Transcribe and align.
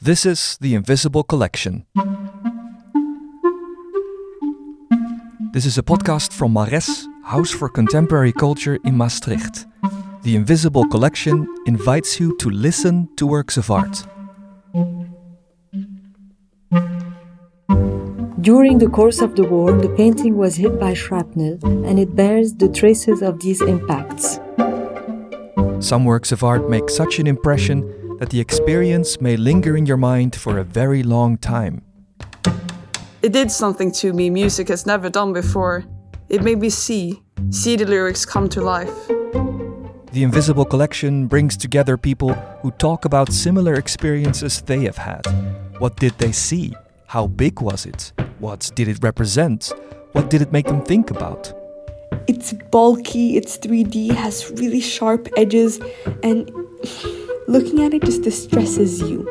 This 0.00 0.26
is 0.26 0.58
The 0.60 0.74
Invisible 0.74 1.22
Collection. 1.22 1.86
This 5.52 5.64
is 5.64 5.78
a 5.78 5.82
podcast 5.82 6.32
from 6.32 6.54
Marres, 6.54 7.06
House 7.24 7.52
for 7.52 7.68
Contemporary 7.68 8.32
Culture 8.32 8.78
in 8.84 8.96
Maastricht. 8.96 9.64
The 10.22 10.34
Invisible 10.34 10.88
Collection 10.88 11.46
invites 11.66 12.18
you 12.18 12.36
to 12.38 12.50
listen 12.50 13.08
to 13.16 13.26
works 13.26 13.56
of 13.56 13.70
art. 13.70 14.04
During 18.40 18.78
the 18.78 18.88
course 18.88 19.20
of 19.20 19.36
the 19.36 19.44
war, 19.44 19.70
the 19.70 19.94
painting 19.96 20.36
was 20.36 20.56
hit 20.56 20.80
by 20.80 20.94
shrapnel, 20.94 21.58
and 21.62 22.00
it 22.00 22.16
bears 22.16 22.54
the 22.54 22.68
traces 22.68 23.22
of 23.22 23.38
these 23.38 23.60
impacts. 23.60 24.40
Some 25.82 26.04
works 26.04 26.30
of 26.30 26.44
art 26.44 26.70
make 26.70 26.88
such 26.88 27.18
an 27.18 27.26
impression 27.26 28.16
that 28.20 28.30
the 28.30 28.38
experience 28.38 29.20
may 29.20 29.36
linger 29.36 29.76
in 29.76 29.84
your 29.84 29.96
mind 29.96 30.36
for 30.36 30.58
a 30.58 30.62
very 30.62 31.02
long 31.02 31.36
time. 31.36 31.82
It 33.20 33.32
did 33.32 33.50
something 33.50 33.90
to 33.94 34.12
me 34.12 34.30
music 34.30 34.68
has 34.68 34.86
never 34.86 35.10
done 35.10 35.32
before. 35.32 35.84
It 36.28 36.44
made 36.44 36.60
me 36.60 36.70
see, 36.70 37.20
see 37.50 37.74
the 37.74 37.84
lyrics 37.84 38.24
come 38.24 38.48
to 38.50 38.60
life. 38.60 39.08
The 40.12 40.22
Invisible 40.22 40.64
Collection 40.64 41.26
brings 41.26 41.56
together 41.56 41.96
people 41.96 42.34
who 42.62 42.70
talk 42.70 43.04
about 43.04 43.32
similar 43.32 43.74
experiences 43.74 44.62
they 44.62 44.84
have 44.84 44.98
had. 44.98 45.26
What 45.78 45.96
did 45.96 46.16
they 46.18 46.30
see? 46.30 46.74
How 47.08 47.26
big 47.26 47.60
was 47.60 47.86
it? 47.86 48.12
What 48.38 48.70
did 48.76 48.86
it 48.86 49.02
represent? 49.02 49.72
What 50.12 50.30
did 50.30 50.42
it 50.42 50.52
make 50.52 50.66
them 50.66 50.82
think 50.84 51.10
about? 51.10 51.52
It's 52.42 52.54
bulky, 52.72 53.36
it's 53.36 53.56
3D, 53.56 54.10
has 54.16 54.50
really 54.50 54.80
sharp 54.80 55.28
edges, 55.36 55.78
and 56.24 56.50
looking 57.46 57.84
at 57.84 57.94
it 57.94 58.02
just 58.02 58.22
distresses 58.22 59.00
you. 59.00 59.22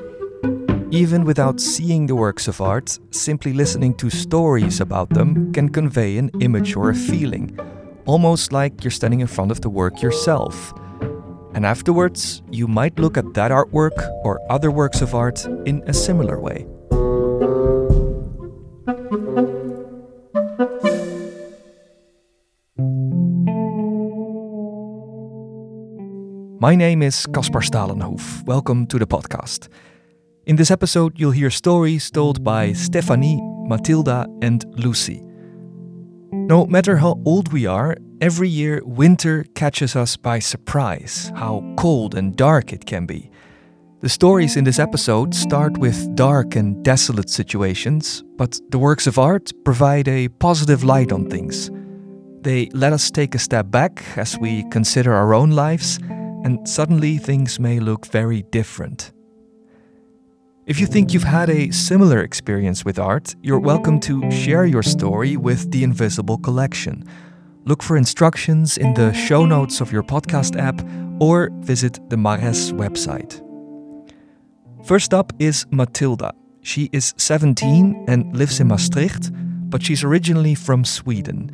Even 0.91 1.25
without 1.25 1.59
seeing 1.59 2.05
the 2.05 2.15
works 2.15 2.47
of 2.47 2.61
art, 2.61 2.97
simply 3.09 3.51
listening 3.51 3.95
to 3.95 4.09
stories 4.09 4.79
about 4.79 5.09
them 5.09 5.51
can 5.51 5.67
convey 5.67 6.17
an 6.17 6.31
image 6.39 6.77
or 6.77 6.91
a 6.91 6.95
feeling, 6.95 7.59
almost 8.05 8.53
like 8.53 8.81
you're 8.81 8.91
standing 8.91 9.19
in 9.19 9.27
front 9.27 9.51
of 9.51 9.59
the 9.59 9.69
work 9.69 10.01
yourself. 10.01 10.73
And 11.53 11.65
afterwards, 11.65 12.41
you 12.49 12.65
might 12.65 12.97
look 12.97 13.17
at 13.17 13.33
that 13.33 13.51
artwork 13.51 14.09
or 14.23 14.39
other 14.49 14.71
works 14.71 15.01
of 15.01 15.13
art 15.15 15.45
in 15.65 15.83
a 15.85 15.93
similar 15.93 16.39
way. 16.39 16.65
My 26.61 26.75
name 26.75 27.01
is 27.01 27.25
Caspar 27.33 27.61
Stalenhoef. 27.61 28.45
Welcome 28.45 28.85
to 28.85 28.99
the 28.99 29.07
podcast. 29.07 29.67
In 30.45 30.57
this 30.57 30.69
episode, 30.69 31.19
you'll 31.19 31.31
hear 31.31 31.49
stories 31.49 32.11
told 32.11 32.43
by 32.43 32.73
Stephanie, 32.73 33.41
Matilda, 33.65 34.27
and 34.43 34.63
Lucy. 34.77 35.23
No 36.31 36.67
matter 36.67 36.97
how 36.97 37.19
old 37.25 37.51
we 37.51 37.65
are, 37.65 37.97
every 38.21 38.47
year 38.47 38.79
winter 38.85 39.43
catches 39.55 39.95
us 39.95 40.15
by 40.15 40.37
surprise, 40.37 41.31
how 41.35 41.63
cold 41.79 42.13
and 42.13 42.35
dark 42.35 42.71
it 42.73 42.85
can 42.85 43.07
be. 43.07 43.31
The 44.01 44.09
stories 44.09 44.55
in 44.55 44.63
this 44.63 44.77
episode 44.77 45.33
start 45.33 45.79
with 45.79 46.15
dark 46.15 46.55
and 46.55 46.85
desolate 46.85 47.31
situations, 47.31 48.23
but 48.37 48.59
the 48.69 48.77
works 48.77 49.07
of 49.07 49.17
art 49.17 49.49
provide 49.65 50.07
a 50.07 50.27
positive 50.27 50.83
light 50.83 51.11
on 51.11 51.27
things. 51.27 51.71
They 52.41 52.69
let 52.71 52.93
us 52.93 53.09
take 53.09 53.33
a 53.33 53.39
step 53.39 53.71
back 53.71 54.03
as 54.15 54.37
we 54.37 54.63
consider 54.69 55.11
our 55.11 55.33
own 55.33 55.49
lives 55.49 55.97
and 56.43 56.67
suddenly 56.67 57.17
things 57.17 57.59
may 57.59 57.79
look 57.79 58.05
very 58.07 58.43
different. 58.43 59.11
If 60.65 60.79
you 60.79 60.87
think 60.87 61.13
you've 61.13 61.23
had 61.23 61.49
a 61.49 61.71
similar 61.71 62.19
experience 62.21 62.85
with 62.85 62.99
art, 62.99 63.35
you're 63.41 63.59
welcome 63.59 63.99
to 64.01 64.29
share 64.31 64.65
your 64.65 64.83
story 64.83 65.35
with 65.35 65.71
the 65.71 65.83
Invisible 65.83 66.37
Collection. 66.37 67.03
Look 67.65 67.83
for 67.83 67.97
instructions 67.97 68.77
in 68.77 68.93
the 68.93 69.11
show 69.13 69.45
notes 69.45 69.81
of 69.81 69.91
your 69.91 70.03
podcast 70.03 70.57
app 70.57 70.81
or 71.19 71.49
visit 71.61 71.99
the 72.09 72.15
Marres 72.15 72.71
website. 72.71 73.41
First 74.85 75.13
up 75.13 75.33
is 75.39 75.65
Matilda. 75.71 76.33
She 76.61 76.89
is 76.91 77.13
17 77.17 78.05
and 78.07 78.35
lives 78.35 78.59
in 78.59 78.67
Maastricht, 78.67 79.31
but 79.69 79.83
she's 79.83 80.03
originally 80.03 80.55
from 80.55 80.85
Sweden 80.85 81.51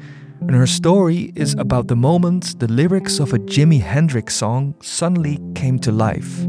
and 0.47 0.55
her 0.55 0.67
story 0.67 1.33
is 1.35 1.55
about 1.55 1.87
the 1.87 1.95
moment 1.95 2.57
the 2.59 2.71
lyrics 2.71 3.19
of 3.19 3.33
a 3.33 3.37
Jimi 3.37 3.81
Hendrix 3.81 4.33
song 4.33 4.75
suddenly 4.81 5.39
came 5.55 5.77
to 5.79 5.91
life. 5.91 6.39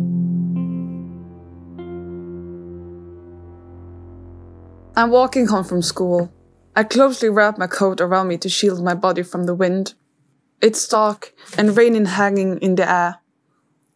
I'm 4.97 5.11
walking 5.11 5.49
home 5.49 5.65
from 5.65 5.83
school. 5.83 6.33
I 6.77 6.85
closely 6.85 7.29
wrap 7.29 7.59
my 7.59 7.67
coat 7.67 8.01
around 8.01 8.29
me 8.29 8.39
to 8.39 8.49
shield 8.49 8.85
my 8.85 8.95
body 8.95 9.25
from 9.25 9.45
the 9.45 9.55
wind. 9.55 9.95
It's 10.61 10.87
dark 10.87 11.35
and 11.57 11.77
raining 11.77 12.07
hanging 12.07 12.59
in 12.59 12.77
the 12.77 12.89
air. 12.89 13.19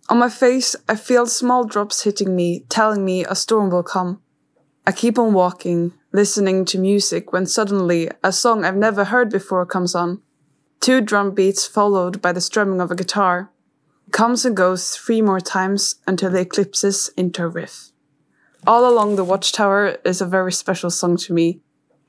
On 0.08 0.18
my 0.18 0.28
face, 0.28 0.74
I 0.88 0.96
feel 0.96 1.26
small 1.26 1.64
drops 1.64 2.02
hitting 2.02 2.34
me, 2.34 2.64
telling 2.68 3.04
me 3.04 3.24
a 3.24 3.36
storm 3.36 3.70
will 3.70 3.84
come. 3.84 4.20
I 4.84 4.90
keep 4.90 5.16
on 5.16 5.32
walking, 5.32 5.92
listening 6.12 6.66
to 6.66 6.78
music 6.78 7.32
when 7.32 7.46
suddenly 7.46 8.08
a 8.22 8.32
song 8.32 8.64
I've 8.64 8.76
never 8.76 9.04
heard 9.04 9.30
before 9.30 9.64
comes 9.64 9.94
on. 9.94 10.20
Two 10.80 11.00
drum 11.00 11.34
beats 11.34 11.66
followed 11.66 12.20
by 12.20 12.32
the 12.32 12.40
strumming 12.40 12.80
of 12.80 12.90
a 12.90 12.94
guitar. 12.94 13.50
It 14.06 14.12
comes 14.12 14.44
and 14.44 14.56
goes 14.56 14.94
three 14.94 15.22
more 15.22 15.40
times 15.40 15.96
until 16.06 16.34
it 16.34 16.40
eclipses 16.40 17.10
into 17.16 17.44
a 17.44 17.48
riff. 17.48 17.92
All 18.66 18.88
Along 18.88 19.16
the 19.16 19.24
Watchtower 19.24 19.96
is 20.04 20.20
a 20.20 20.26
very 20.26 20.52
special 20.52 20.90
song 20.90 21.16
to 21.18 21.32
me. 21.32 21.60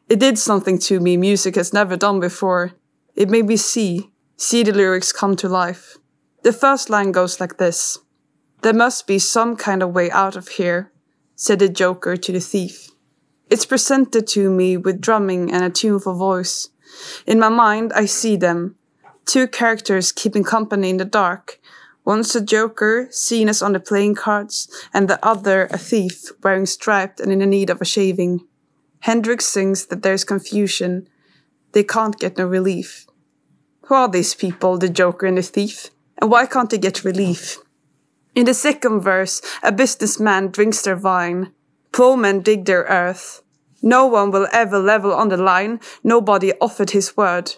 It 0.09 0.19
did 0.19 0.37
something 0.37 0.77
to 0.79 0.99
me 0.99 1.15
music 1.15 1.55
has 1.55 1.71
never 1.71 1.95
done 1.95 2.19
before. 2.19 2.73
It 3.15 3.29
made 3.29 3.45
me 3.45 3.55
see, 3.57 4.11
see 4.35 4.63
the 4.63 4.73
lyrics 4.73 5.13
come 5.13 5.35
to 5.37 5.47
life. 5.47 5.97
The 6.43 6.51
first 6.51 6.89
line 6.89 7.13
goes 7.13 7.39
like 7.39 7.57
this. 7.57 7.99
There 8.63 8.73
must 8.73 9.07
be 9.07 9.17
some 9.17 9.55
kind 9.55 9.81
of 9.81 9.95
way 9.95 10.11
out 10.11 10.35
of 10.35 10.49
here, 10.49 10.91
said 11.35 11.59
the 11.59 11.69
Joker 11.69 12.17
to 12.17 12.31
the 12.31 12.41
thief. 12.41 12.89
It's 13.53 13.67
presented 13.67 14.25
to 14.29 14.49
me 14.49 14.77
with 14.77 14.99
drumming 14.99 15.51
and 15.51 15.63
a 15.63 15.69
tuneful 15.69 16.15
voice. 16.15 16.69
In 17.27 17.39
my 17.39 17.49
mind, 17.49 17.93
I 17.93 18.05
see 18.07 18.35
them. 18.35 18.77
Two 19.25 19.47
characters 19.47 20.11
keeping 20.11 20.43
company 20.43 20.89
in 20.89 20.97
the 20.97 21.05
dark. 21.05 21.59
One's 22.03 22.35
a 22.35 22.41
joker, 22.41 23.07
seen 23.11 23.47
as 23.47 23.61
on 23.61 23.73
the 23.73 23.79
playing 23.79 24.15
cards, 24.15 24.67
and 24.91 25.07
the 25.07 25.23
other 25.23 25.67
a 25.67 25.77
thief, 25.77 26.31
wearing 26.41 26.65
striped 26.65 27.19
and 27.19 27.31
in 27.31 27.37
the 27.37 27.45
need 27.45 27.69
of 27.69 27.79
a 27.79 27.85
shaving. 27.85 28.39
Hendrix 29.01 29.45
sings 29.45 29.85
that 29.85 30.01
there's 30.01 30.23
confusion. 30.23 31.07
They 31.73 31.83
can't 31.83 32.17
get 32.17 32.39
no 32.39 32.47
relief. 32.47 33.05
Who 33.83 33.93
are 33.93 34.09
these 34.09 34.33
people, 34.33 34.79
the 34.79 34.89
joker 34.89 35.27
and 35.27 35.37
the 35.37 35.43
thief? 35.43 35.91
And 36.17 36.31
why 36.31 36.47
can't 36.47 36.71
they 36.71 36.79
get 36.79 37.03
relief? 37.03 37.59
In 38.33 38.45
the 38.45 38.55
second 38.55 39.01
verse, 39.01 39.43
a 39.61 39.71
businessman 39.71 40.47
drinks 40.47 40.81
their 40.81 40.97
wine. 40.97 41.53
Poor 41.93 42.17
men 42.17 42.41
dig 42.41 42.65
their 42.65 42.83
earth. 42.83 43.43
No 43.81 44.07
one 44.07 44.31
will 44.31 44.47
ever 44.51 44.79
level 44.79 45.13
on 45.13 45.29
the 45.29 45.37
line. 45.37 45.79
Nobody 46.03 46.51
offered 46.59 46.89
his 46.89 47.15
word. 47.15 47.55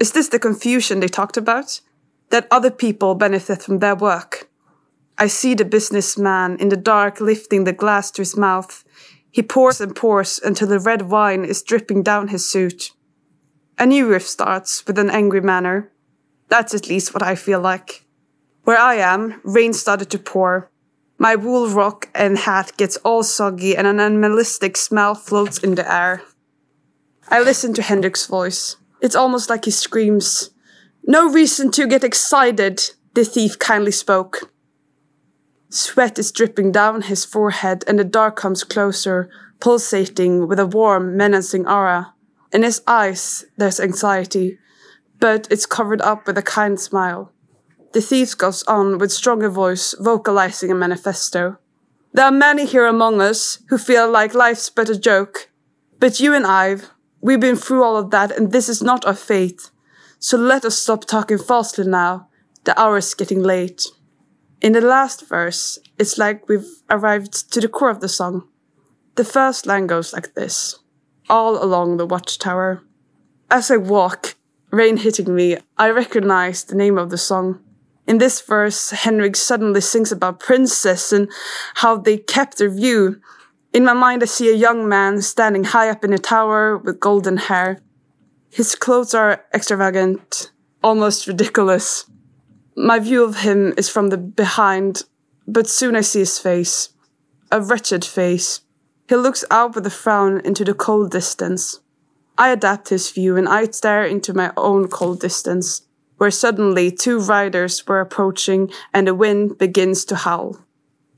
Is 0.00 0.12
this 0.12 0.28
the 0.28 0.38
confusion 0.38 1.00
they 1.00 1.08
talked 1.08 1.36
about? 1.36 1.80
That 2.30 2.48
other 2.50 2.70
people 2.70 3.14
benefit 3.14 3.62
from 3.62 3.78
their 3.78 3.94
work. 3.94 4.50
I 5.16 5.28
see 5.28 5.54
the 5.54 5.64
businessman 5.64 6.56
in 6.58 6.68
the 6.68 6.76
dark 6.76 7.20
lifting 7.20 7.64
the 7.64 7.72
glass 7.72 8.10
to 8.12 8.22
his 8.22 8.36
mouth. 8.36 8.84
He 9.30 9.42
pours 9.42 9.80
and 9.80 9.94
pours 9.94 10.40
until 10.44 10.68
the 10.68 10.80
red 10.80 11.02
wine 11.02 11.44
is 11.44 11.62
dripping 11.62 12.02
down 12.02 12.28
his 12.28 12.50
suit. 12.50 12.90
A 13.78 13.86
new 13.86 14.08
riff 14.08 14.26
starts 14.26 14.84
with 14.86 14.98
an 14.98 15.10
angry 15.10 15.40
manner. 15.40 15.92
That's 16.48 16.74
at 16.74 16.88
least 16.88 17.14
what 17.14 17.22
I 17.22 17.34
feel 17.34 17.60
like. 17.60 18.04
Where 18.64 18.78
I 18.78 18.96
am, 18.96 19.40
rain 19.44 19.72
started 19.72 20.10
to 20.10 20.18
pour. 20.18 20.70
My 21.20 21.34
wool 21.34 21.68
rock 21.68 22.08
and 22.14 22.38
hat 22.38 22.72
gets 22.76 22.96
all 22.98 23.24
soggy 23.24 23.76
and 23.76 23.88
an 23.88 23.98
animalistic 23.98 24.76
smell 24.76 25.16
floats 25.16 25.58
in 25.58 25.74
the 25.74 25.92
air. 25.92 26.22
I 27.28 27.40
listen 27.40 27.74
to 27.74 27.82
Hendrix's 27.82 28.26
voice. 28.26 28.76
It's 29.00 29.16
almost 29.16 29.50
like 29.50 29.64
he 29.64 29.72
screams. 29.72 30.50
No 31.04 31.28
reason 31.28 31.72
to 31.72 31.88
get 31.88 32.04
excited, 32.04 32.90
the 33.14 33.24
thief 33.24 33.58
kindly 33.58 33.90
spoke. 33.90 34.52
Sweat 35.70 36.18
is 36.20 36.30
dripping 36.30 36.70
down 36.70 37.02
his 37.02 37.24
forehead 37.24 37.82
and 37.88 37.98
the 37.98 38.04
dark 38.04 38.36
comes 38.36 38.62
closer, 38.62 39.28
pulsating 39.58 40.46
with 40.46 40.60
a 40.60 40.66
warm, 40.66 41.16
menacing 41.16 41.66
aura. 41.66 42.14
In 42.52 42.62
his 42.62 42.80
eyes, 42.86 43.44
there's 43.56 43.80
anxiety, 43.80 44.58
but 45.18 45.48
it's 45.50 45.66
covered 45.66 46.00
up 46.00 46.26
with 46.26 46.38
a 46.38 46.42
kind 46.42 46.78
smile. 46.78 47.32
The 47.92 48.00
thief 48.02 48.36
goes 48.36 48.62
on 48.64 48.98
with 48.98 49.12
stronger 49.12 49.48
voice, 49.48 49.94
vocalizing 49.98 50.70
a 50.70 50.74
manifesto. 50.74 51.58
There 52.12 52.24
are 52.24 52.30
many 52.30 52.66
here 52.66 52.86
among 52.86 53.20
us 53.20 53.60
who 53.68 53.78
feel 53.78 54.10
like 54.10 54.34
life's 54.34 54.70
but 54.70 54.90
a 54.90 54.98
joke. 54.98 55.50
But 55.98 56.20
you 56.20 56.34
and 56.34 56.46
I, 56.46 56.76
we've 57.20 57.40
been 57.40 57.56
through 57.56 57.82
all 57.82 57.96
of 57.96 58.10
that 58.10 58.30
and 58.30 58.52
this 58.52 58.68
is 58.68 58.82
not 58.82 59.04
our 59.04 59.14
fate. 59.14 59.70
So 60.18 60.36
let 60.36 60.64
us 60.64 60.78
stop 60.78 61.04
talking 61.04 61.38
falsely 61.38 61.86
now. 61.86 62.28
The 62.64 62.78
hour 62.78 62.98
is 62.98 63.14
getting 63.14 63.42
late. 63.42 63.86
In 64.60 64.72
the 64.72 64.80
last 64.80 65.28
verse, 65.28 65.78
it's 65.98 66.18
like 66.18 66.48
we've 66.48 66.68
arrived 66.90 67.52
to 67.52 67.60
the 67.60 67.68
core 67.68 67.90
of 67.90 68.00
the 68.00 68.08
song. 68.08 68.48
The 69.14 69.24
first 69.24 69.66
line 69.66 69.86
goes 69.86 70.12
like 70.12 70.34
this 70.34 70.78
All 71.28 71.62
along 71.62 71.96
the 71.96 72.06
watchtower. 72.06 72.82
As 73.50 73.70
I 73.70 73.76
walk, 73.76 74.34
rain 74.70 74.98
hitting 74.98 75.34
me, 75.34 75.56
I 75.76 75.90
recognize 75.90 76.64
the 76.64 76.74
name 76.74 76.98
of 76.98 77.10
the 77.10 77.18
song. 77.18 77.60
In 78.08 78.16
this 78.16 78.40
verse, 78.40 78.88
Hendrix 78.88 79.38
suddenly 79.38 79.82
sings 79.82 80.10
about 80.10 80.40
princess 80.40 81.12
and 81.12 81.30
how 81.74 81.98
they 81.98 82.16
kept 82.16 82.56
their 82.56 82.70
view. 82.70 83.20
In 83.74 83.84
my 83.84 83.92
mind, 83.92 84.22
I 84.22 84.26
see 84.26 84.48
a 84.48 84.56
young 84.56 84.88
man 84.88 85.20
standing 85.20 85.64
high 85.64 85.90
up 85.90 86.02
in 86.02 86.14
a 86.14 86.18
tower 86.18 86.78
with 86.78 87.00
golden 87.00 87.36
hair. 87.36 87.82
His 88.48 88.74
clothes 88.74 89.12
are 89.12 89.44
extravagant, 89.52 90.50
almost 90.82 91.26
ridiculous. 91.26 92.10
My 92.74 92.98
view 92.98 93.22
of 93.24 93.40
him 93.40 93.74
is 93.76 93.90
from 93.90 94.08
the 94.08 94.16
behind, 94.16 95.02
but 95.46 95.68
soon 95.68 95.94
I 95.94 96.00
see 96.00 96.20
his 96.20 96.38
face. 96.38 96.94
A 97.52 97.60
wretched 97.60 98.06
face. 98.06 98.62
He 99.06 99.16
looks 99.16 99.44
out 99.50 99.74
with 99.74 99.86
a 99.86 99.90
frown 99.90 100.40
into 100.46 100.64
the 100.64 100.72
cold 100.72 101.10
distance. 101.10 101.80
I 102.38 102.52
adapt 102.52 102.88
his 102.88 103.10
view 103.10 103.36
and 103.36 103.46
I 103.46 103.66
stare 103.66 104.06
into 104.06 104.32
my 104.32 104.50
own 104.56 104.88
cold 104.88 105.20
distance, 105.20 105.82
where 106.18 106.30
suddenly 106.30 106.90
two 106.90 107.18
riders 107.18 107.86
were 107.86 108.00
approaching 108.00 108.70
and 108.92 109.06
the 109.06 109.14
wind 109.14 109.58
begins 109.58 110.04
to 110.04 110.16
howl. 110.16 110.58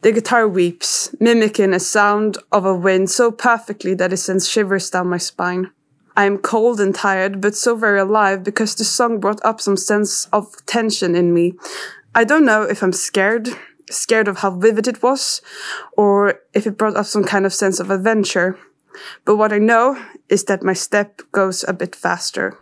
The 0.02 0.12
guitar 0.12 0.49
weeps, 0.49 1.14
mimicking 1.20 1.75
a 1.75 1.81
sound 1.81 2.38
of 2.52 2.64
a 2.64 2.75
wind 2.75 3.11
so 3.11 3.31
perfectly 3.31 3.93
that 3.94 4.12
it 4.12 4.17
sends 4.17 4.49
shivers 4.49 4.88
down 4.88 5.08
my 5.08 5.19
spine. 5.19 5.73
I 6.17 6.25
am 6.25 6.38
cold 6.38 6.81
and 6.81 6.94
tired, 6.94 7.41
but 7.41 7.55
so 7.55 7.76
very 7.76 8.00
alive 8.00 8.43
because 8.43 8.75
the 8.75 8.85
song 8.85 9.20
brought 9.20 9.44
up 9.44 9.61
some 9.61 9.76
sense 9.76 10.26
of 10.32 10.55
tension 10.67 11.14
in 11.14 11.35
me. 11.35 11.55
I 12.14 12.25
don't 12.25 12.47
know 12.47 12.62
if 12.62 12.82
I'm 12.82 12.93
scared, 12.93 13.49
scared 13.91 14.26
of 14.26 14.38
how 14.38 14.50
vivid 14.52 14.88
it 14.88 15.02
was, 15.02 15.43
or 15.97 16.41
if 16.55 16.67
it 16.67 16.79
brought 16.79 16.97
up 16.97 17.06
some 17.06 17.25
kind 17.25 17.44
of 17.44 17.55
sense 17.55 17.79
of 17.79 17.91
adventure. 17.91 18.58
But 19.25 19.37
what 19.37 19.52
I 19.52 19.58
know 19.58 20.02
is 20.29 20.44
that 20.44 20.62
my 20.62 20.73
step 20.73 21.23
goes 21.32 21.64
a 21.69 21.73
bit 21.73 21.94
faster. 21.94 22.58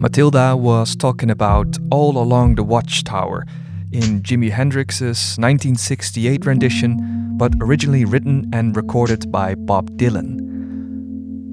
Matilda 0.00 0.56
was 0.56 0.96
talking 0.96 1.30
about 1.30 1.76
All 1.90 2.16
Along 2.16 2.54
the 2.54 2.64
Watchtower 2.64 3.44
in 3.92 4.22
Jimi 4.22 4.50
Hendrix's 4.50 5.36
1968 5.36 6.46
rendition 6.46 7.36
but 7.36 7.52
originally 7.60 8.06
written 8.06 8.48
and 8.50 8.74
recorded 8.74 9.30
by 9.30 9.54
Bob 9.54 9.90
Dylan. 9.98 10.40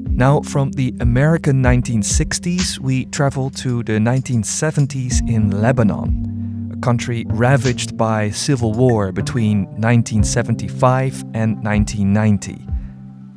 Now, 0.08 0.40
from 0.44 0.72
the 0.72 0.94
American 1.02 1.62
1960s, 1.62 2.80
we 2.80 3.08
travel 3.08 3.50
to 3.50 3.84
the 3.84 4.00
1970s 4.00 5.28
in 5.30 5.52
Lebanon, 5.62 6.72
a 6.74 6.78
country 6.78 7.26
ravaged 7.28 7.98
by 7.98 8.30
civil 8.30 8.72
war 8.72 9.12
between 9.12 9.66
1975 9.76 11.22
and 11.34 11.62
1990. 11.66 12.66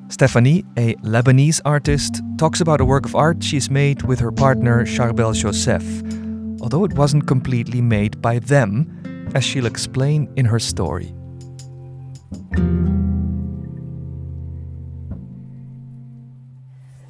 Stephanie, 0.08 0.64
a 0.76 0.94
Lebanese 1.02 1.60
artist, 1.64 2.22
talks 2.40 2.62
about 2.62 2.80
a 2.80 2.84
work 2.86 3.04
of 3.04 3.14
art 3.14 3.44
she's 3.44 3.68
made 3.68 4.00
with 4.04 4.18
her 4.18 4.32
partner 4.32 4.86
Charbel 4.86 5.34
Joseph, 5.34 5.84
although 6.62 6.84
it 6.86 6.94
wasn't 6.94 7.26
completely 7.26 7.82
made 7.82 8.22
by 8.22 8.38
them, 8.38 9.30
as 9.34 9.44
she'll 9.44 9.66
explain 9.66 10.26
in 10.36 10.46
her 10.46 10.58
story. 10.58 11.12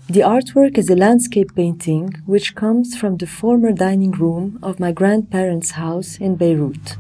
The 0.08 0.22
artwork 0.36 0.76
is 0.76 0.90
a 0.90 0.96
landscape 0.96 1.54
painting 1.54 2.06
which 2.26 2.56
comes 2.56 2.96
from 2.96 3.16
the 3.16 3.28
former 3.28 3.70
dining 3.70 4.10
room 4.10 4.58
of 4.64 4.80
my 4.80 4.90
grandparents' 4.90 5.70
house 5.82 6.16
in 6.18 6.34
Beirut. 6.34 6.96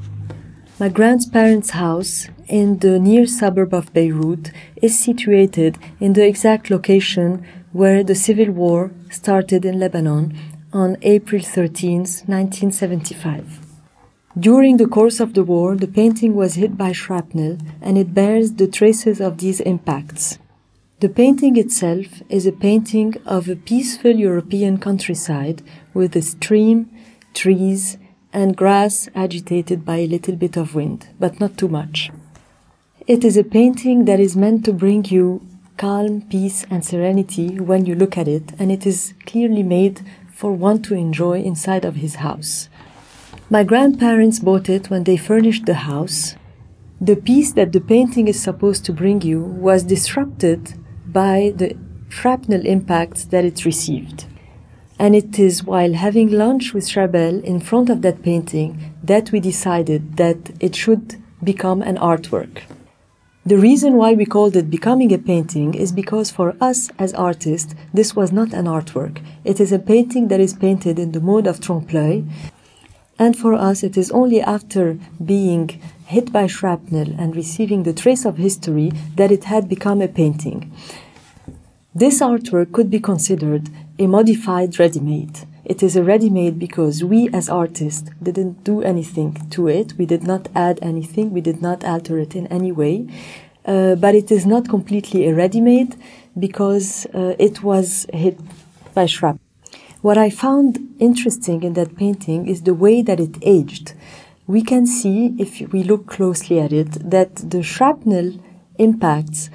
My 0.78 0.88
grandparents' 0.88 1.70
house 1.70 2.28
in 2.46 2.78
the 2.78 3.00
near 3.00 3.26
suburb 3.26 3.74
of 3.74 3.92
Beirut 3.92 4.52
is 4.76 4.96
situated 4.96 5.78
in 5.98 6.12
the 6.12 6.24
exact 6.24 6.70
location 6.70 7.44
where 7.72 8.02
the 8.02 8.14
civil 8.14 8.50
war 8.50 8.90
started 9.10 9.64
in 9.64 9.78
Lebanon 9.78 10.36
on 10.72 10.96
April 11.02 11.42
13, 11.42 11.98
1975. 11.98 13.60
During 14.38 14.76
the 14.76 14.86
course 14.86 15.20
of 15.20 15.34
the 15.34 15.44
war, 15.44 15.76
the 15.76 15.88
painting 15.88 16.34
was 16.34 16.54
hit 16.54 16.76
by 16.76 16.92
shrapnel 16.92 17.58
and 17.80 17.98
it 17.98 18.14
bears 18.14 18.52
the 18.54 18.68
traces 18.68 19.20
of 19.20 19.38
these 19.38 19.60
impacts. 19.60 20.38
The 21.00 21.08
painting 21.08 21.56
itself 21.56 22.22
is 22.28 22.46
a 22.46 22.52
painting 22.52 23.16
of 23.24 23.48
a 23.48 23.56
peaceful 23.56 24.12
European 24.12 24.78
countryside 24.78 25.62
with 25.94 26.14
a 26.14 26.22
stream, 26.22 26.90
trees, 27.34 27.96
and 28.32 28.56
grass 28.56 29.08
agitated 29.14 29.84
by 29.84 29.96
a 29.96 30.06
little 30.06 30.36
bit 30.36 30.56
of 30.56 30.74
wind, 30.74 31.08
but 31.18 31.40
not 31.40 31.56
too 31.56 31.68
much. 31.68 32.10
It 33.06 33.24
is 33.24 33.36
a 33.36 33.44
painting 33.44 34.04
that 34.04 34.20
is 34.20 34.36
meant 34.36 34.64
to 34.66 34.72
bring 34.72 35.04
you 35.06 35.40
calm, 35.80 36.20
peace, 36.28 36.66
and 36.68 36.84
serenity 36.84 37.58
when 37.58 37.86
you 37.86 37.94
look 37.94 38.18
at 38.18 38.28
it, 38.28 38.52
and 38.58 38.70
it 38.70 38.86
is 38.86 39.14
clearly 39.24 39.62
made 39.62 40.02
for 40.30 40.52
one 40.52 40.82
to 40.82 40.94
enjoy 40.94 41.40
inside 41.40 41.86
of 41.86 41.96
his 41.96 42.16
house. 42.16 42.68
My 43.48 43.64
grandparents 43.64 44.40
bought 44.40 44.68
it 44.68 44.90
when 44.90 45.04
they 45.04 45.16
furnished 45.16 45.64
the 45.64 45.88
house. 45.90 46.34
The 47.00 47.16
peace 47.16 47.54
that 47.54 47.72
the 47.72 47.80
painting 47.80 48.28
is 48.28 48.38
supposed 48.38 48.84
to 48.84 48.92
bring 48.92 49.22
you 49.22 49.40
was 49.40 49.82
disrupted 49.82 50.74
by 51.06 51.54
the 51.56 51.74
shrapnel 52.10 52.66
impacts 52.66 53.24
that 53.32 53.46
it 53.46 53.64
received. 53.64 54.26
And 54.98 55.16
it 55.16 55.38
is 55.38 55.64
while 55.64 55.94
having 55.94 56.30
lunch 56.30 56.74
with 56.74 56.90
Charbel 56.90 57.42
in 57.42 57.58
front 57.58 57.88
of 57.88 58.02
that 58.02 58.22
painting 58.22 58.94
that 59.02 59.32
we 59.32 59.40
decided 59.40 60.18
that 60.18 60.50
it 60.60 60.76
should 60.76 61.16
become 61.42 61.80
an 61.80 61.96
artwork. 61.96 62.64
The 63.46 63.56
reason 63.56 63.94
why 63.94 64.12
we 64.12 64.26
called 64.26 64.54
it 64.54 64.68
becoming 64.68 65.12
a 65.14 65.18
painting 65.18 65.72
is 65.72 65.92
because 65.92 66.30
for 66.30 66.54
us 66.60 66.90
as 66.98 67.14
artists, 67.14 67.74
this 67.94 68.14
was 68.14 68.32
not 68.32 68.52
an 68.52 68.66
artwork. 68.66 69.22
It 69.44 69.58
is 69.60 69.72
a 69.72 69.78
painting 69.78 70.28
that 70.28 70.40
is 70.40 70.52
painted 70.52 70.98
in 70.98 71.12
the 71.12 71.20
mode 71.20 71.46
of 71.46 71.58
trompe 71.58 71.94
l'oeil. 71.94 72.24
And 73.18 73.34
for 73.34 73.54
us, 73.54 73.82
it 73.82 73.96
is 73.96 74.10
only 74.10 74.42
after 74.42 74.98
being 75.24 75.68
hit 76.04 76.30
by 76.30 76.48
shrapnel 76.48 77.14
and 77.18 77.34
receiving 77.34 77.82
the 77.82 77.94
trace 77.94 78.26
of 78.26 78.36
history 78.36 78.92
that 79.16 79.32
it 79.32 79.44
had 79.44 79.70
become 79.70 80.02
a 80.02 80.08
painting. 80.08 80.70
This 81.94 82.20
artwork 82.20 82.72
could 82.72 82.90
be 82.90 83.00
considered 83.00 83.70
a 83.98 84.06
modified 84.06 84.78
ready 84.78 85.00
made. 85.00 85.46
It 85.64 85.82
is 85.82 85.96
a 85.96 86.02
ready 86.02 86.30
made 86.30 86.58
because 86.58 87.04
we 87.04 87.28
as 87.32 87.48
artists 87.48 88.10
didn't 88.22 88.64
do 88.64 88.82
anything 88.82 89.48
to 89.50 89.68
it, 89.68 89.94
we 89.98 90.06
did 90.06 90.22
not 90.22 90.48
add 90.54 90.78
anything, 90.82 91.32
we 91.32 91.40
did 91.40 91.60
not 91.60 91.84
alter 91.84 92.18
it 92.18 92.34
in 92.34 92.46
any 92.48 92.72
way. 92.72 93.06
Uh, 93.66 93.94
but 93.94 94.14
it 94.14 94.30
is 94.30 94.46
not 94.46 94.68
completely 94.68 95.28
a 95.28 95.34
ready 95.34 95.60
made 95.60 95.94
because 96.38 97.06
uh, 97.14 97.34
it 97.38 97.62
was 97.62 98.06
hit 98.12 98.38
by 98.94 99.06
shrapnel. 99.06 99.44
What 100.00 100.16
I 100.16 100.30
found 100.30 100.78
interesting 100.98 101.62
in 101.62 101.74
that 101.74 101.94
painting 101.94 102.48
is 102.48 102.62
the 102.62 102.72
way 102.72 103.02
that 103.02 103.20
it 103.20 103.36
aged 103.42 103.92
we 104.50 104.62
can 104.62 104.84
see, 104.84 105.32
if 105.38 105.60
we 105.72 105.84
look 105.84 106.08
closely 106.08 106.58
at 106.58 106.72
it, 106.72 106.90
that 107.08 107.36
the 107.36 107.62
shrapnel 107.62 108.32
impacts 108.78 109.48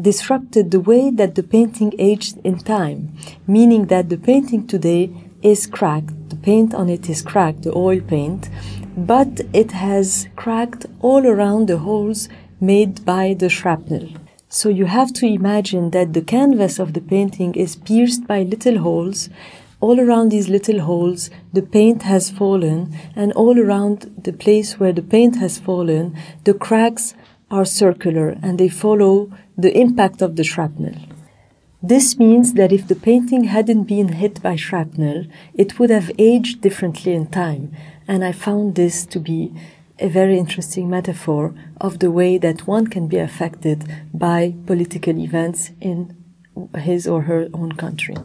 disrupted 0.00 0.70
the 0.70 0.80
way 0.80 1.10
that 1.10 1.34
the 1.34 1.42
painting 1.42 1.92
aged 1.98 2.38
in 2.42 2.56
time, 2.58 3.14
meaning 3.46 3.88
that 3.88 4.08
the 4.08 4.16
painting 4.16 4.66
today 4.66 5.12
is 5.42 5.66
cracked. 5.66 6.30
The 6.30 6.36
paint 6.36 6.74
on 6.74 6.88
it 6.88 7.08
is 7.08 7.22
cracked, 7.22 7.62
the 7.62 7.76
oil 7.76 8.00
paint, 8.00 8.48
but 8.96 9.40
it 9.52 9.72
has 9.72 10.28
cracked 10.36 10.86
all 11.00 11.26
around 11.26 11.68
the 11.68 11.78
holes 11.78 12.28
made 12.60 13.04
by 13.04 13.34
the 13.34 13.48
shrapnel. 13.48 14.08
So 14.48 14.68
you 14.68 14.86
have 14.86 15.12
to 15.14 15.26
imagine 15.26 15.90
that 15.90 16.12
the 16.12 16.22
canvas 16.22 16.78
of 16.78 16.92
the 16.92 17.00
painting 17.00 17.54
is 17.54 17.76
pierced 17.76 18.26
by 18.26 18.42
little 18.42 18.78
holes 18.78 19.28
all 19.80 19.98
around 19.98 20.28
these 20.28 20.48
little 20.48 20.80
holes, 20.80 21.30
the 21.52 21.62
paint 21.62 22.02
has 22.02 22.30
fallen, 22.30 22.94
and 23.16 23.32
all 23.32 23.58
around 23.58 24.12
the 24.22 24.32
place 24.32 24.78
where 24.78 24.92
the 24.92 25.02
paint 25.02 25.36
has 25.36 25.58
fallen, 25.58 26.16
the 26.44 26.54
cracks 26.54 27.14
are 27.50 27.64
circular 27.64 28.36
and 28.42 28.58
they 28.58 28.68
follow 28.68 29.32
the 29.56 29.76
impact 29.76 30.22
of 30.22 30.36
the 30.36 30.44
shrapnel. 30.44 30.94
This 31.82 32.18
means 32.18 32.52
that 32.54 32.72
if 32.72 32.86
the 32.88 32.94
painting 32.94 33.44
hadn't 33.44 33.84
been 33.84 34.08
hit 34.08 34.42
by 34.42 34.54
shrapnel, 34.54 35.24
it 35.54 35.78
would 35.78 35.88
have 35.88 36.10
aged 36.18 36.60
differently 36.60 37.14
in 37.14 37.28
time, 37.28 37.72
and 38.06 38.22
I 38.22 38.32
found 38.32 38.74
this 38.74 39.06
to 39.06 39.18
be 39.18 39.54
a 39.98 40.08
very 40.08 40.38
interesting 40.38 40.90
metaphor 40.90 41.54
of 41.80 41.98
the 41.98 42.10
way 42.10 42.36
that 42.36 42.66
one 42.66 42.86
can 42.86 43.06
be 43.06 43.16
affected 43.16 43.84
by 44.12 44.54
political 44.66 45.16
events 45.18 45.70
in 45.80 46.14
his 46.76 47.06
or 47.06 47.22
her 47.22 47.48
own 47.54 47.72
country. 47.72 48.16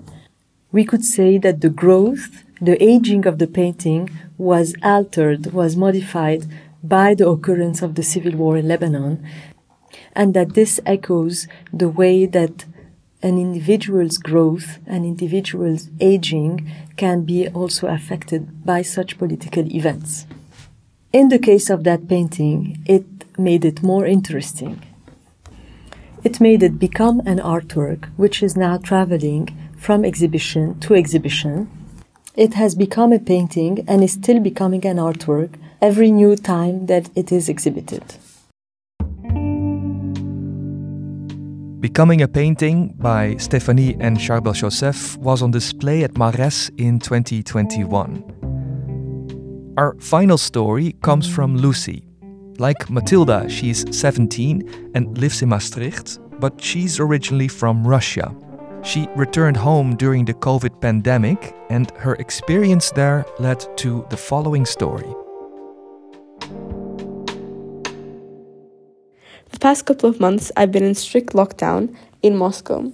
We 0.74 0.84
could 0.84 1.06
say 1.06 1.38
that 1.38 1.62
the 1.62 1.70
growth, 1.70 2.44
the 2.60 2.82
aging 2.84 3.26
of 3.26 3.40
the 3.40 3.48
painting 3.48 4.10
was 4.38 4.76
altered, 4.84 5.54
was 5.54 5.78
modified 5.78 6.46
by 6.84 7.14
the 7.14 7.30
occurrence 7.30 7.82
of 7.82 7.96
the 7.96 8.04
civil 8.04 8.34
war 8.34 8.58
in 8.58 8.68
Lebanon, 8.68 9.26
and 10.14 10.34
that 10.34 10.56
this 10.56 10.82
echoes 10.86 11.48
the 11.72 11.88
way 11.88 12.26
that 12.26 12.66
an 13.25 13.39
individual's 13.39 14.20
growth, 14.20 14.77
an 14.86 15.03
individual's 15.03 15.89
aging 16.00 16.72
can 16.96 17.24
be 17.24 17.48
also 17.50 17.88
affected 17.88 18.63
by 18.63 18.84
such 18.84 19.17
political 19.17 19.65
events. 19.74 20.27
In 21.12 21.29
the 21.29 21.39
case 21.39 21.72
of 21.72 21.84
that 21.86 22.08
painting, 22.08 22.84
it 22.86 23.05
made 23.39 23.65
it 23.65 23.82
more 23.82 24.05
interesting. 24.05 24.79
It 26.24 26.39
made 26.39 26.62
it 26.62 26.77
become 26.77 27.20
an 27.25 27.39
artwork 27.39 28.05
which 28.15 28.44
is 28.44 28.55
now 28.55 28.77
traveling 28.77 29.46
from 29.75 30.05
exhibition 30.05 30.79
to 30.82 30.94
exhibition. 30.94 31.55
It 32.36 32.53
has 32.53 32.75
become 32.75 33.12
a 33.12 33.25
painting 33.34 33.84
and 33.88 34.03
is 34.03 34.13
still 34.13 34.39
becoming 34.39 34.86
an 34.86 34.98
artwork 34.98 35.55
every 35.82 36.12
new 36.12 36.36
time 36.36 36.86
that 36.86 37.10
it 37.15 37.32
is 37.32 37.50
exhibited. 37.50 38.03
Becoming 41.79 42.22
a 42.22 42.27
Painting 42.27 42.94
by 42.98 43.36
Stephanie 43.38 43.96
and 44.00 44.17
Charbel 44.17 44.53
Joseph 44.53 45.17
was 45.17 45.41
on 45.41 45.50
display 45.51 46.03
at 46.03 46.13
Marres 46.13 46.70
in 46.77 47.00
2021. 47.00 49.74
Our 49.77 49.96
final 50.00 50.38
story 50.38 50.96
comes 51.01 51.27
from 51.27 51.58
Lucy. 51.58 52.08
Like 52.58 52.89
Matilda, 52.89 53.50
she's 53.50 53.84
17 53.91 54.91
and 54.96 55.17
lives 55.17 55.41
in 55.41 55.50
Maastricht, 55.50 56.20
but 56.39 56.62
she's 56.62 57.00
originally 57.00 57.50
from 57.50 57.86
Russia. 57.86 58.34
She 58.82 59.10
returned 59.15 59.58
home 59.58 59.98
during 59.98 60.25
the 60.25 60.34
COVID 60.34 60.79
pandemic, 60.79 61.53
and 61.70 61.91
her 61.98 62.15
experience 62.15 62.91
there 62.91 63.25
led 63.39 63.65
to 63.77 64.05
the 64.10 64.17
following 64.17 64.65
story. 64.65 65.13
Past 69.65 69.88
couple 69.88 70.07
of 70.07 70.19
months, 70.19 70.51
I've 70.55 70.72
been 70.72 70.84
in 70.84 70.93
strict 70.93 71.34
lockdown 71.34 71.98
in 72.22 72.38
Moscow. 72.38 72.91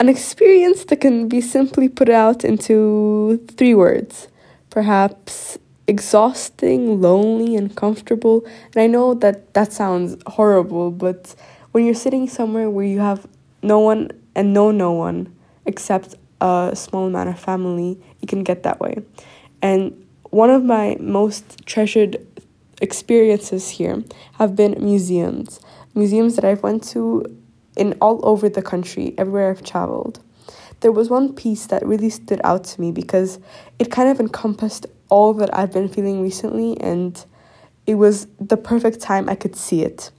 An 0.00 0.08
experience 0.08 0.86
that 0.86 0.96
can 0.96 1.28
be 1.28 1.40
simply 1.40 1.88
put 1.88 2.08
out 2.08 2.44
into 2.44 3.40
three 3.56 3.76
words 3.76 4.26
perhaps 4.70 5.56
exhausting, 5.86 7.00
lonely, 7.00 7.54
and 7.54 7.76
comfortable. 7.76 8.44
And 8.74 8.82
I 8.82 8.88
know 8.88 9.14
that 9.14 9.54
that 9.54 9.72
sounds 9.72 10.16
horrible, 10.26 10.90
but 10.90 11.32
when 11.70 11.84
you're 11.84 11.94
sitting 11.94 12.28
somewhere 12.28 12.68
where 12.68 12.84
you 12.84 12.98
have 12.98 13.28
no 13.62 13.78
one 13.78 14.10
and 14.34 14.52
know 14.52 14.72
no 14.72 14.90
one 14.90 15.32
except 15.64 16.16
a 16.40 16.72
small 16.74 17.06
amount 17.06 17.28
of 17.28 17.38
family, 17.38 18.00
it 18.20 18.28
can 18.28 18.42
get 18.42 18.64
that 18.64 18.80
way. 18.80 18.96
And 19.62 20.04
one 20.30 20.50
of 20.50 20.64
my 20.64 20.96
most 20.98 21.64
treasured 21.66 22.16
experiences 22.82 23.70
here 23.70 24.02
have 24.32 24.56
been 24.56 24.74
museums 24.80 25.60
museums 25.94 26.36
that 26.36 26.44
I've 26.44 26.62
went 26.62 26.84
to 26.88 27.24
in 27.76 27.96
all 28.00 28.20
over 28.26 28.48
the 28.48 28.62
country, 28.62 29.14
everywhere 29.18 29.50
I've 29.50 29.62
traveled. 29.62 30.20
There 30.80 30.92
was 30.92 31.08
one 31.08 31.32
piece 31.32 31.66
that 31.66 31.84
really 31.86 32.10
stood 32.10 32.40
out 32.44 32.64
to 32.64 32.80
me 32.80 32.92
because 32.92 33.38
it 33.78 33.90
kind 33.90 34.08
of 34.08 34.20
encompassed 34.20 34.86
all 35.08 35.32
that 35.34 35.56
I've 35.56 35.72
been 35.72 35.88
feeling 35.88 36.22
recently 36.22 36.78
and 36.80 37.24
it 37.86 37.94
was 37.94 38.26
the 38.40 38.56
perfect 38.56 39.00
time 39.00 39.28
I 39.28 39.34
could 39.34 39.56
see 39.56 39.82
it. 39.82 40.10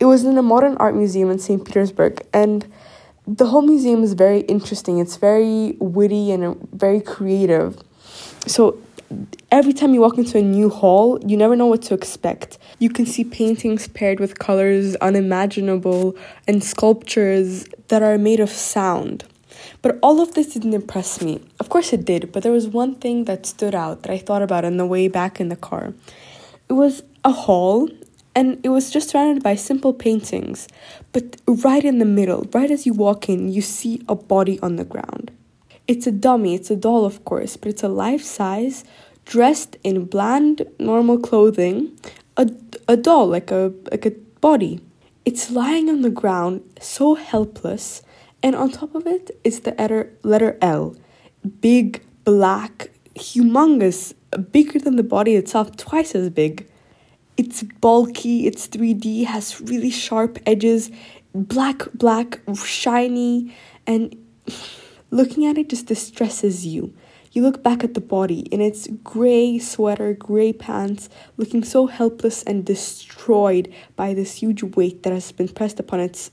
It 0.00 0.06
was 0.06 0.24
in 0.24 0.36
a 0.36 0.42
modern 0.42 0.76
art 0.78 0.94
museum 0.94 1.30
in 1.30 1.38
St. 1.38 1.64
Petersburg 1.64 2.26
and 2.32 2.66
the 3.26 3.46
whole 3.46 3.62
museum 3.62 4.02
is 4.02 4.12
very 4.12 4.40
interesting. 4.40 4.98
It's 4.98 5.16
very 5.16 5.76
witty 5.78 6.30
and 6.32 6.56
very 6.72 7.00
creative. 7.00 7.78
So 8.46 8.78
every 9.50 9.72
time 9.72 9.94
you 9.94 10.00
walk 10.00 10.18
into 10.18 10.38
a 10.38 10.42
new 10.42 10.68
hall, 10.68 11.18
you 11.26 11.36
never 11.36 11.56
know 11.56 11.66
what 11.66 11.82
to 11.82 11.94
expect. 11.94 12.58
You 12.78 12.90
can 12.90 13.06
see 13.06 13.24
paintings 13.24 13.88
paired 13.88 14.20
with 14.20 14.38
colors 14.38 14.96
unimaginable 14.96 16.16
and 16.46 16.62
sculptures 16.62 17.66
that 17.88 18.02
are 18.02 18.18
made 18.18 18.40
of 18.40 18.50
sound. 18.50 19.24
But 19.82 19.98
all 20.02 20.20
of 20.20 20.34
this 20.34 20.52
didn't 20.54 20.74
impress 20.74 21.22
me. 21.22 21.42
Of 21.60 21.68
course, 21.68 21.92
it 21.92 22.04
did, 22.04 22.32
but 22.32 22.42
there 22.42 22.52
was 22.52 22.66
one 22.66 22.96
thing 22.96 23.24
that 23.24 23.46
stood 23.46 23.74
out 23.74 24.02
that 24.02 24.12
I 24.12 24.18
thought 24.18 24.42
about 24.42 24.64
on 24.64 24.76
the 24.76 24.86
way 24.86 25.08
back 25.08 25.40
in 25.40 25.48
the 25.48 25.56
car. 25.56 25.94
It 26.68 26.74
was 26.74 27.02
a 27.24 27.30
hall, 27.30 27.88
and 28.34 28.58
it 28.64 28.70
was 28.70 28.90
just 28.90 29.10
surrounded 29.10 29.42
by 29.42 29.54
simple 29.54 29.92
paintings. 29.92 30.68
But 31.12 31.36
right 31.46 31.84
in 31.84 31.98
the 31.98 32.04
middle, 32.04 32.48
right 32.52 32.70
as 32.70 32.86
you 32.86 32.92
walk 32.92 33.28
in, 33.28 33.48
you 33.48 33.62
see 33.62 34.02
a 34.08 34.14
body 34.14 34.58
on 34.60 34.76
the 34.76 34.84
ground. 34.84 35.30
It's 35.86 36.06
a 36.06 36.12
dummy, 36.12 36.54
it's 36.54 36.70
a 36.70 36.76
doll, 36.76 37.04
of 37.04 37.24
course, 37.24 37.56
but 37.58 37.68
it's 37.68 37.82
a 37.82 37.88
life 37.88 38.22
size, 38.22 38.84
dressed 39.26 39.76
in 39.84 40.06
bland, 40.06 40.66
normal 40.78 41.18
clothing, 41.18 41.98
a, 42.38 42.50
a 42.88 42.96
doll, 42.96 43.26
like 43.26 43.50
a, 43.50 43.72
like 43.92 44.06
a 44.06 44.12
body. 44.40 44.80
It's 45.26 45.50
lying 45.50 45.90
on 45.90 46.00
the 46.00 46.10
ground, 46.10 46.62
so 46.80 47.14
helpless, 47.14 48.02
and 48.42 48.54
on 48.54 48.70
top 48.70 48.94
of 48.94 49.06
it 49.06 49.30
is 49.44 49.60
the 49.60 49.72
letter, 49.72 50.10
letter 50.22 50.56
L. 50.62 50.96
Big, 51.60 52.02
black, 52.24 52.90
humongous, 53.14 54.14
bigger 54.52 54.78
than 54.78 54.96
the 54.96 55.02
body 55.02 55.34
itself, 55.34 55.76
twice 55.76 56.14
as 56.14 56.30
big. 56.30 56.66
It's 57.36 57.62
bulky, 57.62 58.46
it's 58.46 58.68
3D, 58.68 59.26
has 59.26 59.60
really 59.60 59.90
sharp 59.90 60.38
edges, 60.46 60.90
black, 61.34 61.82
black, 61.92 62.40
shiny, 62.54 63.54
and 63.86 64.16
Looking 65.14 65.46
at 65.46 65.58
it 65.58 65.68
just 65.68 65.86
distresses 65.86 66.66
you. 66.66 66.92
You 67.30 67.42
look 67.42 67.62
back 67.62 67.84
at 67.84 67.94
the 67.94 68.00
body 68.00 68.40
in 68.50 68.60
its 68.60 68.88
gray 69.04 69.60
sweater, 69.60 70.12
gray 70.12 70.52
pants, 70.52 71.08
looking 71.36 71.62
so 71.62 71.86
helpless 71.86 72.42
and 72.42 72.64
destroyed 72.64 73.72
by 73.94 74.12
this 74.12 74.42
huge 74.42 74.64
weight 74.64 75.04
that 75.04 75.12
has 75.12 75.30
been 75.30 75.46
pressed 75.46 75.78
upon 75.78 76.00
its 76.00 76.32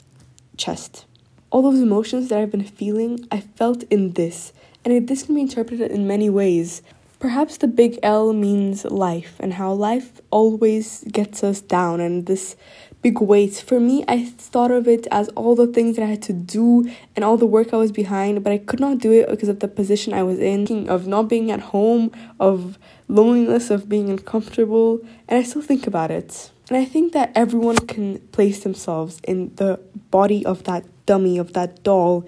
chest. 0.57 1.05
All 1.51 1.61
those 1.61 1.79
emotions 1.79 2.29
that 2.29 2.39
I've 2.39 2.50
been 2.50 2.63
feeling, 2.63 3.27
I 3.29 3.41
felt 3.41 3.83
in 3.91 4.13
this, 4.13 4.51
and 4.83 5.07
this 5.07 5.21
can 5.21 5.35
be 5.35 5.41
interpreted 5.41 5.91
in 5.91 6.07
many 6.07 6.31
ways. 6.31 6.81
Perhaps 7.19 7.57
the 7.57 7.67
big 7.67 8.00
L 8.01 8.33
means 8.33 8.83
life 8.85 9.35
and 9.39 9.53
how 9.53 9.73
life 9.73 10.21
always 10.31 11.03
gets 11.03 11.43
us 11.43 11.61
down, 11.61 12.00
and 12.00 12.25
this 12.25 12.55
big 13.01 13.20
weight. 13.20 13.55
For 13.55 13.79
me, 13.79 14.03
I 14.08 14.25
thought 14.25 14.72
of 14.72 14.88
it 14.88 15.08
as 15.12 15.29
all 15.29 15.55
the 15.55 15.67
things 15.67 15.96
that 15.96 16.03
I 16.03 16.08
had 16.08 16.22
to 16.24 16.34
do 16.34 16.89
and 17.15 17.25
all 17.25 17.38
the 17.38 17.46
work 17.46 17.74
I 17.74 17.77
was 17.77 17.91
behind, 17.91 18.43
but 18.43 18.53
I 18.53 18.58
could 18.58 18.79
not 18.79 19.00
do 19.00 19.12
it 19.12 19.29
because 19.29 19.50
of 19.50 19.60
the 19.60 19.67
position 19.67 20.13
I 20.13 20.24
was 20.24 20.39
in, 20.39 20.89
of 20.89 21.08
not 21.08 21.27
being 21.27 21.51
at 21.51 21.60
home, 21.60 22.12
of 22.39 22.77
loneliness, 23.08 23.70
of 23.70 23.89
being 23.89 24.10
uncomfortable, 24.10 25.00
and 25.27 25.39
I 25.39 25.43
still 25.43 25.62
think 25.62 25.88
about 25.88 26.12
it. 26.12 26.51
And 26.70 26.77
I 26.77 26.86
think 26.86 27.12
that 27.13 27.31
everyone 27.36 27.75
can 27.75 28.20
place 28.31 28.63
themselves 28.63 29.20
in 29.24 29.53
the 29.55 29.79
body 30.10 30.46
of 30.46 30.63
that 30.63 30.86
dummy, 31.05 31.38
of 31.38 31.53
that 31.53 31.84
doll, 31.84 32.25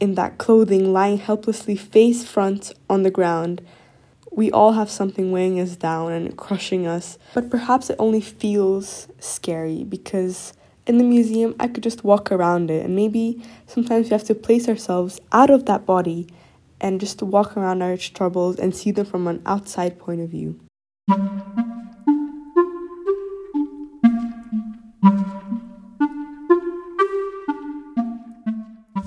in 0.00 0.14
that 0.14 0.38
clothing, 0.38 0.92
lying 0.92 1.18
helplessly 1.18 1.76
face 1.76 2.24
front 2.24 2.72
on 2.88 3.02
the 3.02 3.10
ground 3.10 3.60
we 4.34 4.50
all 4.50 4.72
have 4.72 4.90
something 4.90 5.30
weighing 5.30 5.60
us 5.60 5.76
down 5.76 6.12
and 6.12 6.36
crushing 6.36 6.86
us, 6.86 7.18
but 7.34 7.50
perhaps 7.50 7.90
it 7.90 7.96
only 7.98 8.20
feels 8.20 9.08
scary 9.20 9.84
because 9.84 10.54
in 10.86 10.98
the 10.98 11.04
museum 11.04 11.54
I 11.60 11.68
could 11.68 11.82
just 11.82 12.02
walk 12.02 12.32
around 12.32 12.70
it, 12.70 12.84
and 12.84 12.96
maybe 12.96 13.42
sometimes 13.66 14.06
we 14.06 14.10
have 14.10 14.24
to 14.24 14.34
place 14.34 14.68
ourselves 14.68 15.20
out 15.32 15.50
of 15.50 15.66
that 15.66 15.84
body 15.84 16.26
and 16.80 16.98
just 16.98 17.22
walk 17.22 17.56
around 17.56 17.82
our 17.82 17.96
troubles 17.96 18.58
and 18.58 18.74
see 18.74 18.90
them 18.90 19.06
from 19.06 19.26
an 19.28 19.42
outside 19.46 19.98
point 19.98 20.20
of 20.20 20.30
view. 20.30 20.58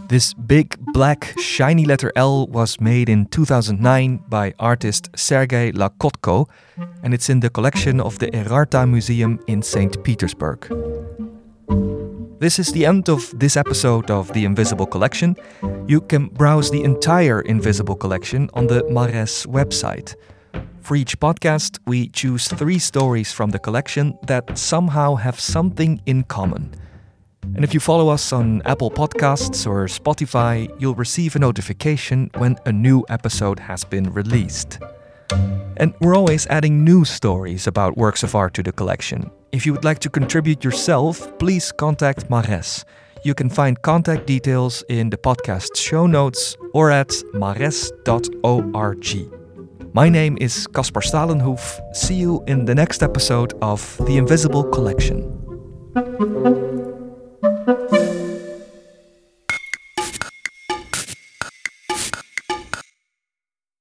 This 0.08 0.34
big 0.34 0.78
black 0.94 1.34
shiny 1.40 1.84
letter 1.86 2.12
L 2.16 2.46
was 2.48 2.80
made 2.80 3.10
in 3.10 3.26
2009 3.26 4.24
by 4.30 4.54
artist 4.60 5.10
Sergei 5.16 5.72
Lakotko 5.72 6.48
and 7.02 7.14
it's 7.14 7.30
in 7.30 7.40
the 7.40 7.50
collection 7.50 8.00
of 8.00 8.20
the 8.20 8.28
Erarta 8.28 8.88
Museum 8.88 9.40
in 9.48 9.64
St. 9.64 10.04
Petersburg. 10.04 10.68
This 12.40 12.60
is 12.60 12.72
the 12.72 12.86
end 12.86 13.10
of 13.10 13.34
this 13.40 13.58
episode 13.58 14.12
of 14.12 14.32
The 14.34 14.46
Invisible 14.46 14.86
Collection. 14.86 15.36
You 15.88 16.02
can 16.02 16.28
browse 16.28 16.70
the 16.70 16.84
entire 16.84 17.42
Invisible 17.42 17.96
Collection 17.96 18.50
on 18.54 18.68
the 18.68 18.84
Marres 18.84 19.48
website. 19.48 20.16
For 20.82 20.96
each 20.96 21.20
podcast, 21.20 21.80
we 21.88 22.10
choose 22.10 22.48
three 22.48 22.78
stories 22.78 23.34
from 23.34 23.50
the 23.50 23.58
collection 23.58 24.20
that 24.28 24.56
somehow 24.56 25.16
have 25.16 25.40
something 25.40 26.00
in 26.06 26.24
common. 26.26 26.76
And 27.54 27.64
if 27.64 27.74
you 27.74 27.80
follow 27.80 28.10
us 28.10 28.34
on 28.34 28.62
Apple 28.66 28.90
Podcasts 28.90 29.68
or 29.68 29.86
Spotify, 29.86 30.70
you'll 30.80 30.96
receive 30.96 31.36
a 31.36 31.40
notification 31.40 32.30
when 32.38 32.58
a 32.66 32.72
new 32.72 33.06
episode 33.10 33.60
has 33.60 33.84
been 33.84 34.12
released. 34.12 34.80
And 35.78 35.94
we're 36.00 36.16
always 36.16 36.48
adding 36.48 36.84
new 36.84 37.06
stories 37.06 37.68
about 37.68 37.98
works 37.98 38.24
of 38.24 38.36
art 38.36 38.54
to 38.56 38.64
the 38.64 38.72
collection. 38.72 39.30
If 39.52 39.66
you 39.66 39.74
would 39.74 39.86
like 39.86 40.00
to 40.00 40.10
contribute 40.10 40.64
yourself, 40.64 41.38
please 41.38 41.72
contact 41.72 42.30
Marres. 42.30 42.84
You 43.24 43.34
can 43.34 43.50
find 43.50 43.82
contact 43.82 44.28
details 44.28 44.84
in 44.90 45.10
the 45.10 45.18
podcast 45.18 45.76
show 45.78 46.08
notes 46.08 46.56
or 46.74 46.92
at 46.92 47.10
marres.org. 47.34 49.06
My 49.94 50.10
name 50.10 50.38
is 50.42 50.68
Caspar 50.68 51.02
Stalenhoef. 51.02 51.96
See 51.96 52.16
you 52.16 52.44
in 52.48 52.66
the 52.66 52.76
next 52.76 53.02
episode 53.02 53.54
of 53.62 53.98
The 54.06 54.18
Invisible 54.18 54.66
Collection. 54.66 55.32